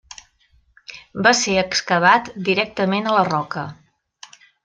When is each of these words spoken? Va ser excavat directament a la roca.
Va 1.27 1.33
ser 1.41 1.57
excavat 1.63 2.31
directament 2.49 3.11
a 3.13 3.15
la 3.19 3.27
roca. 3.29 3.67